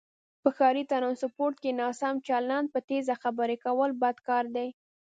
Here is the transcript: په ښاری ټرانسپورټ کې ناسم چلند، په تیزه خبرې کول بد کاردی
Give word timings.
په 0.41 0.49
ښاری 0.57 0.83
ټرانسپورټ 0.91 1.55
کې 1.63 1.71
ناسم 1.81 2.15
چلند، 2.27 2.67
په 2.73 2.79
تیزه 2.89 3.15
خبرې 3.23 3.55
کول 3.65 3.89
بد 4.01 4.17
کاردی 4.27 4.67